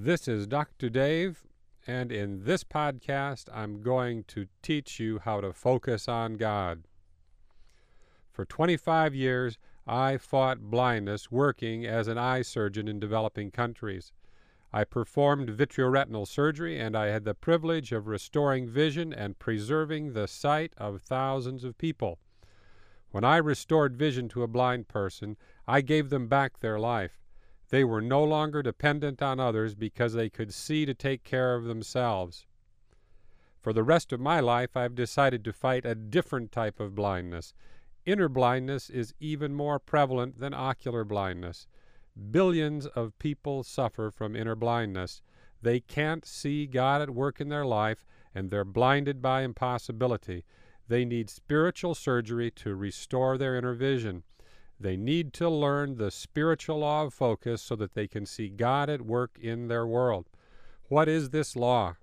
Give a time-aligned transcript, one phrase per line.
[0.00, 0.90] This is Dr.
[0.90, 1.44] Dave,
[1.84, 6.84] and in this podcast, I'm going to teach you how to focus on God.
[8.30, 9.58] For 25 years,
[9.88, 14.12] I fought blindness working as an eye surgeon in developing countries.
[14.72, 20.28] I performed vitreoretinal surgery, and I had the privilege of restoring vision and preserving the
[20.28, 22.20] sight of thousands of people.
[23.10, 25.36] When I restored vision to a blind person,
[25.66, 27.18] I gave them back their life.
[27.70, 31.64] They were no longer dependent on others because they could see to take care of
[31.64, 32.46] themselves.
[33.60, 37.52] For the rest of my life, I've decided to fight a different type of blindness.
[38.06, 41.66] Inner blindness is even more prevalent than ocular blindness.
[42.30, 45.20] Billions of people suffer from inner blindness.
[45.60, 50.44] They can't see God at work in their life, and they're blinded by impossibility.
[50.86, 54.22] They need spiritual surgery to restore their inner vision.
[54.80, 58.88] They need to learn the spiritual law of focus so that they can see God
[58.88, 60.28] at work in their world.
[60.88, 61.96] What is this law?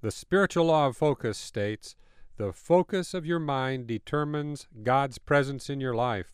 [0.00, 1.96] The spiritual law of focus states
[2.36, 6.32] the focus of your mind determines God's presence in your life.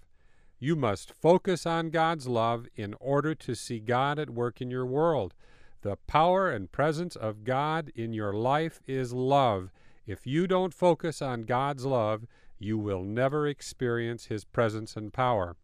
[0.58, 4.86] You must focus on God's love in order to see God at work in your
[4.86, 5.34] world.
[5.82, 9.70] The power and presence of God in your life is love.
[10.06, 12.26] If you don't focus on God's love,
[12.58, 15.56] you will never experience His presence and power.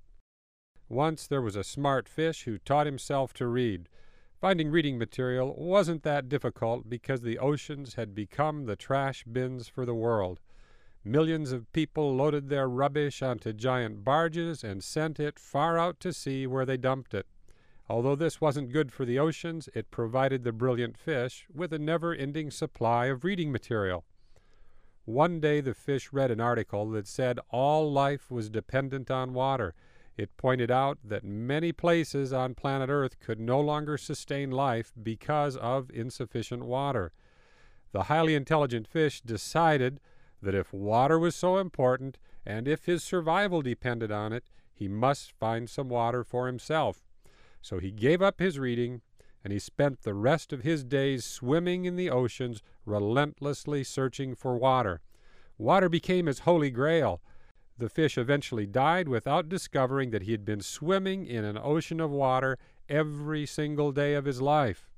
[0.88, 3.88] Once there was a smart fish who taught himself to read.
[4.40, 9.84] Finding reading material wasn't that difficult because the oceans had become the trash bins for
[9.84, 10.38] the world.
[11.02, 16.12] Millions of people loaded their rubbish onto giant barges and sent it far out to
[16.12, 17.26] sea where they dumped it.
[17.88, 22.14] Although this wasn't good for the oceans, it provided the brilliant fish with a never
[22.14, 24.04] ending supply of reading material.
[25.04, 29.74] One day the fish read an article that said all life was dependent on water
[30.16, 35.56] it pointed out that many places on planet Earth could no longer sustain life because
[35.56, 37.12] of insufficient water.
[37.92, 40.00] The highly intelligent fish decided
[40.42, 45.32] that if water was so important and if his survival depended on it, he must
[45.32, 47.02] find some water for himself.
[47.60, 49.02] So he gave up his reading
[49.42, 54.56] and he spent the rest of his days swimming in the oceans, relentlessly searching for
[54.56, 55.00] water.
[55.58, 57.22] Water became his holy grail.
[57.78, 62.10] The fish eventually died without discovering that he had been swimming in an ocean of
[62.10, 64.88] water every single day of his life.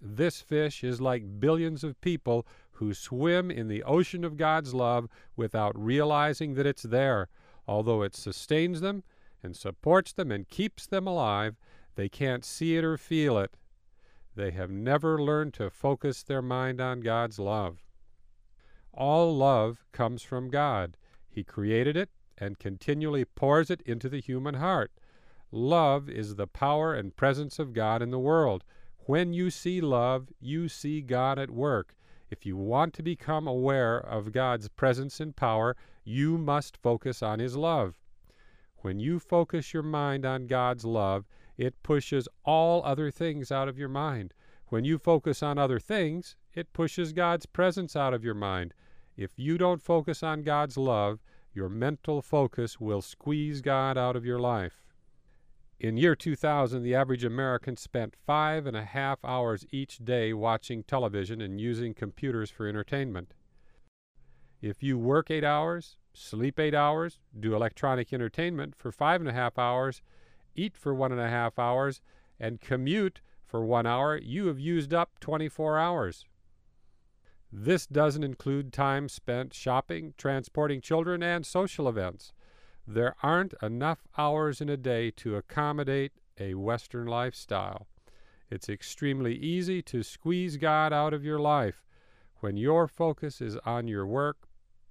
[0.00, 5.08] This fish is like billions of people who swim in the ocean of God's love
[5.36, 7.28] without realizing that it's there.
[7.66, 9.04] Although it sustains them
[9.42, 11.56] and supports them and keeps them alive,
[11.94, 13.56] they can't see it or feel it.
[14.34, 17.84] They have never learned to focus their mind on God's love.
[18.92, 20.96] All love comes from God.
[21.32, 24.92] He created it and continually pours it into the human heart.
[25.50, 28.64] Love is the power and presence of God in the world.
[29.06, 31.94] When you see love, you see God at work.
[32.30, 37.38] If you want to become aware of God's presence and power, you must focus on
[37.38, 37.94] His love.
[38.78, 41.26] When you focus your mind on God's love,
[41.56, 44.34] it pushes all other things out of your mind.
[44.68, 48.74] When you focus on other things, it pushes God's presence out of your mind.
[49.16, 51.20] If you don't focus on God's love,
[51.54, 54.82] your mental focus will squeeze God out of your life.
[55.78, 60.84] In year 2000, the average American spent five and a half hours each day watching
[60.84, 63.34] television and using computers for entertainment.
[64.62, 69.32] If you work eight hours, sleep eight hours, do electronic entertainment for five and a
[69.32, 70.02] half hours,
[70.54, 72.00] eat for one and a half hours,
[72.38, 76.26] and commute for one hour, you have used up 24 hours.
[77.54, 82.32] This doesn't include time spent shopping, transporting children, and social events.
[82.86, 87.86] There aren't enough hours in a day to accommodate a Western lifestyle.
[88.50, 91.84] It's extremely easy to squeeze God out of your life
[92.40, 94.48] when your focus is on your work,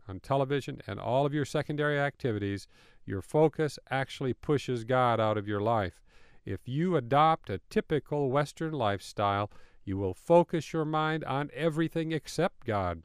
[0.07, 2.67] on television, and all of your secondary activities.
[3.05, 6.01] Your focus actually pushes God out of your life.
[6.45, 9.51] If you adopt a typical Western lifestyle,
[9.91, 13.03] you will focus your mind on everything except God.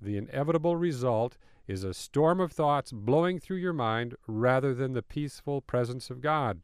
[0.00, 1.36] The inevitable result
[1.66, 6.20] is a storm of thoughts blowing through your mind rather than the peaceful presence of
[6.20, 6.60] God.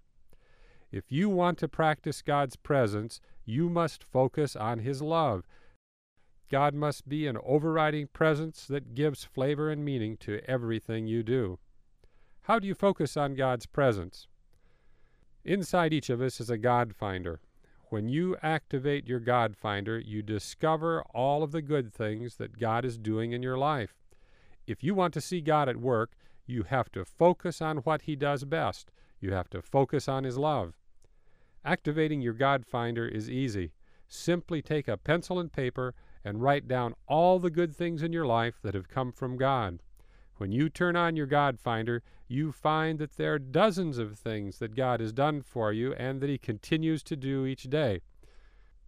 [0.93, 5.43] If you want to practice God's presence, you must focus on His love.
[6.49, 11.59] God must be an overriding presence that gives flavor and meaning to everything you do.
[12.43, 14.29] How do you focus on God's presence?
[15.45, 17.41] Inside each of us is a God finder.
[17.91, 22.85] When you activate your God finder, you discover all of the good things that God
[22.85, 23.95] is doing in your life.
[24.67, 26.13] If you want to see God at work,
[26.45, 28.91] you have to focus on what He does best.
[29.21, 30.75] You have to focus on His love.
[31.65, 33.73] Activating your God finder is easy.
[34.07, 38.27] Simply take a pencil and paper and write down all the good things in your
[38.27, 39.81] life that have come from God.
[40.39, 44.59] When you turn on your God finder, you find that there are dozens of things
[44.59, 48.01] that God has done for you and that He continues to do each day.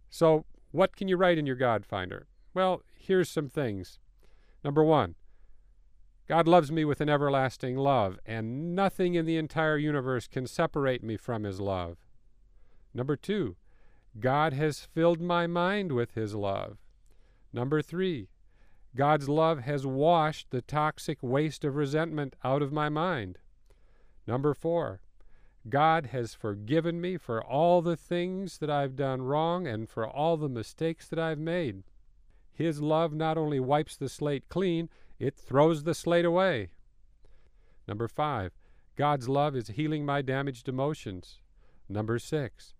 [0.09, 2.27] So, what can you write in your God finder?
[2.53, 3.99] Well, here's some things.
[4.63, 5.15] Number one,
[6.27, 11.03] God loves me with an everlasting love, and nothing in the entire universe can separate
[11.03, 11.97] me from His love.
[12.93, 13.57] Number two,
[14.19, 16.77] God has filled my mind with His love.
[17.51, 18.29] Number three,
[18.95, 23.37] God's love has washed the toxic waste of resentment out of my mind.
[24.27, 25.01] Number four,
[25.69, 30.35] God has forgiven me for all the things that I've done wrong and for all
[30.35, 31.83] the mistakes that I've made.
[32.51, 34.89] His love not only wipes the slate clean,
[35.19, 36.69] it throws the slate away.
[37.87, 38.53] Number five,
[38.95, 41.39] God's love is healing my damaged emotions.
[41.87, 42.73] Number six,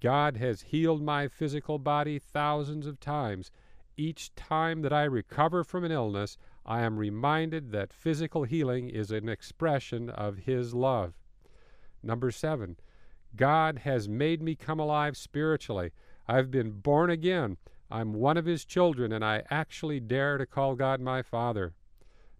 [0.00, 3.50] God has healed my physical body thousands of times
[3.96, 9.10] each time that I recover from an illness, I am reminded that physical healing is
[9.10, 11.14] an expression of His love.
[12.02, 12.76] Number seven,
[13.34, 15.92] God has made me come alive spiritually.
[16.28, 17.56] I've been born again.
[17.90, 21.74] I'm one of His children, and I actually dare to call God my Father.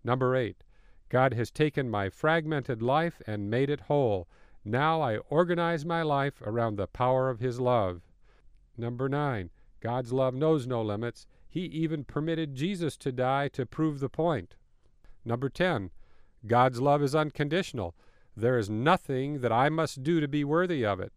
[0.03, 0.65] Number eight,
[1.09, 4.29] God has taken my fragmented life and made it whole.
[4.65, 8.03] Now I organize my life around the power of His love.
[8.77, 9.51] Number nine,
[9.81, 11.27] God's love knows no limits.
[11.57, 14.57] He even permitted Jesus to die to prove the point.
[15.25, 15.91] Number 10,
[16.47, 17.95] God's love is unconditional.
[18.37, 21.15] There is nothing that I must do to be worthy of it.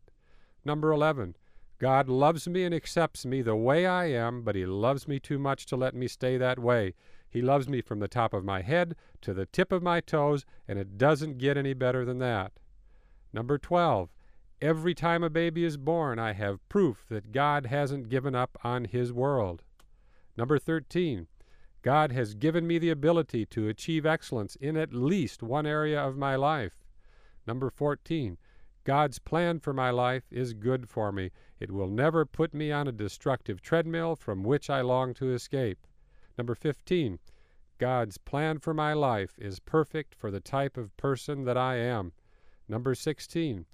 [0.63, 1.35] Number 11,
[1.77, 5.37] God loves me and accepts me the way I am, but He loves me too
[5.37, 6.93] much to let me stay that way.
[7.29, 10.45] He loves me from the top of my head to the tip of my toes,
[10.69, 12.53] and it doesn't get any better than that.
[13.33, 14.09] Number 12,
[14.61, 18.85] every time a baby is born, I have proof that God hasn't given up on
[18.85, 19.63] His world.
[20.39, 21.27] Number 13,
[21.81, 26.15] God has given me the ability to achieve excellence in at least one area of
[26.15, 26.77] my life.
[27.45, 28.37] Number 14,
[28.85, 31.31] God's plan for my life is good for me.
[31.59, 35.85] It will never put me on a destructive treadmill from which I long to escape.
[36.37, 37.19] Number 15,
[37.77, 42.13] God's plan for my life is perfect for the type of person that I am.
[42.65, 43.65] Number 16,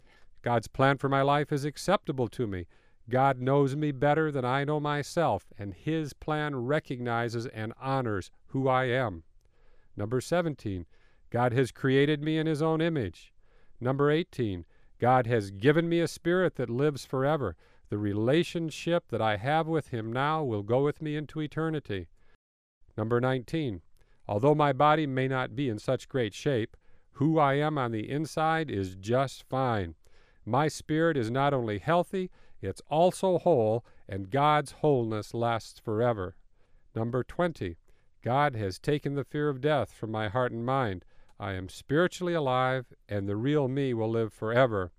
[0.41, 2.65] God's plan for my life is acceptable to me.
[3.09, 8.67] God knows me better than I know myself, and His plan recognizes and honors who
[8.67, 9.23] I am.
[9.95, 10.85] Number 17,
[11.29, 13.33] God has created me in His own image.
[13.79, 14.65] Number 18,
[14.99, 17.55] God has given me a spirit that lives forever.
[17.89, 22.07] The relationship that I have with Him now will go with me into eternity.
[22.97, 23.81] Number 19,
[24.27, 26.75] although my body may not be in such great shape,
[27.11, 29.95] who I am on the inside is just fine.
[30.45, 32.29] My spirit is not only healthy,
[32.61, 36.35] it's also whole, and God's wholeness lasts forever.
[36.95, 37.77] Number 20.
[38.23, 41.05] God has taken the fear of death from my heart and mind.
[41.39, 44.91] I am spiritually alive, and the real me will live forever.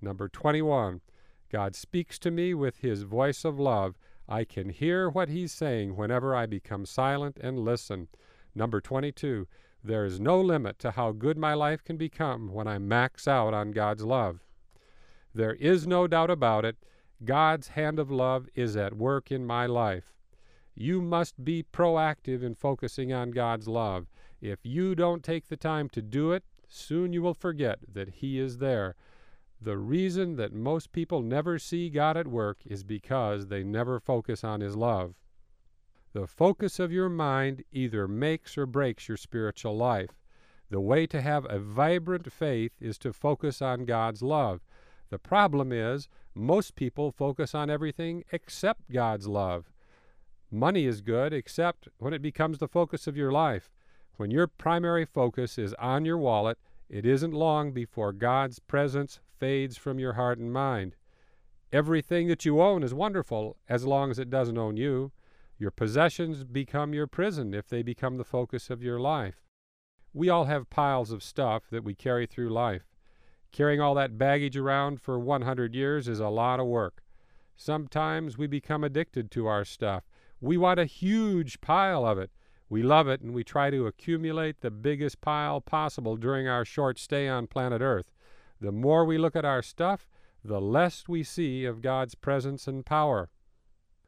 [0.00, 1.00] Number 21.
[1.50, 3.96] God speaks to me with his voice of love.
[4.28, 8.08] I can hear what he's saying whenever I become silent and listen.
[8.54, 9.48] Number 22.
[9.82, 13.54] There is no limit to how good my life can become when I max out
[13.54, 14.40] on God's love.
[15.34, 16.76] There is no doubt about it.
[17.24, 20.14] God's hand of love is at work in my life.
[20.74, 24.06] You must be proactive in focusing on God's love.
[24.40, 28.38] If you don't take the time to do it, soon you will forget that He
[28.38, 28.94] is there.
[29.60, 34.44] The reason that most people never see God at work is because they never focus
[34.44, 35.14] on His love.
[36.12, 40.14] The focus of your mind either makes or breaks your spiritual life.
[40.70, 44.60] The way to have a vibrant faith is to focus on God's love.
[45.10, 49.72] The problem is, most people focus on everything except God's love.
[50.50, 53.70] Money is good, except when it becomes the focus of your life.
[54.16, 59.76] When your primary focus is on your wallet, it isn't long before God's presence fades
[59.76, 60.96] from your heart and mind.
[61.72, 65.12] Everything that you own is wonderful as long as it doesn't own you.
[65.58, 69.44] Your possessions become your prison if they become the focus of your life.
[70.14, 72.87] We all have piles of stuff that we carry through life.
[73.52, 77.02] Carrying all that baggage around for 100 years is a lot of work.
[77.56, 80.04] Sometimes we become addicted to our stuff.
[80.40, 82.30] We want a huge pile of it.
[82.68, 86.98] We love it and we try to accumulate the biggest pile possible during our short
[86.98, 88.12] stay on planet Earth.
[88.60, 90.08] The more we look at our stuff,
[90.44, 93.30] the less we see of God's presence and power.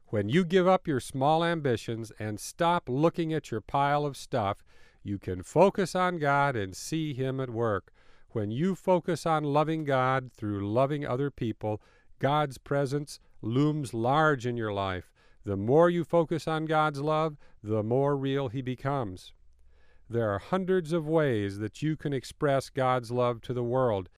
[0.06, 4.62] When you give up your small ambitions and stop looking at your pile of stuff,
[5.02, 7.92] you can focus on God and see Him at work.
[8.32, 11.82] When you focus on loving God through loving other people,
[12.20, 15.10] God's presence looms large in your life.
[15.44, 19.32] The more you focus on God's love, the more real He becomes.
[20.08, 24.08] There are hundreds of ways that you can express God's love to the world.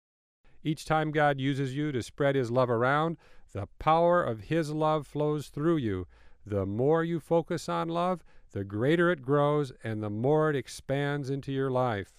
[0.63, 3.17] Each time God uses you to spread His love around,
[3.55, 6.07] the power of His love flows through you.
[6.45, 11.31] The more you focus on love, the greater it grows and the more it expands
[11.31, 12.13] into your life.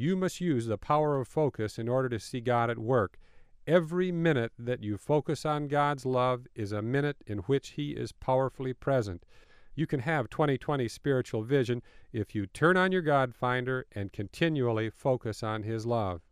[0.00, 3.18] You must use the power of focus in order to see God at work.
[3.66, 8.10] Every minute that you focus on God's love is a minute in which He is
[8.10, 9.26] powerfully present.
[9.74, 11.82] You can have 2020 spiritual vision
[12.14, 16.22] if you turn on your God finder and continually focus on His love.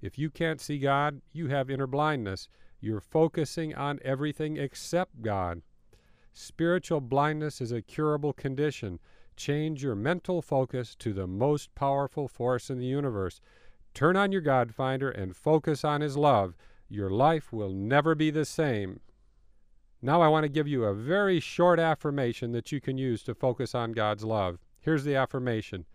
[0.00, 2.48] If you can't see God, you have inner blindness.
[2.80, 5.62] You're focusing on everything except God.
[6.32, 8.98] Spiritual blindness is a curable condition.
[9.36, 13.40] Change your mental focus to the most powerful force in the universe.
[13.94, 16.54] Turn on your God finder and focus on His love.
[16.88, 19.00] Your life will never be the same.
[20.00, 23.34] Now, I want to give you a very short affirmation that you can use to
[23.34, 24.58] focus on God's love.
[24.80, 25.86] Here's the affirmation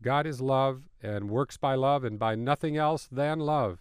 [0.00, 3.80] God is love and works by love and by nothing else than love.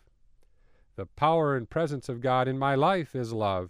[0.95, 3.69] The power and presence of God in my life is love.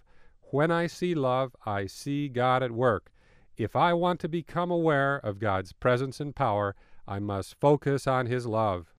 [0.52, 3.11] When I see love, I see God at work.
[3.58, 6.76] If I want to become aware of God's presence and power,
[7.08, 8.90] I must focus on His love.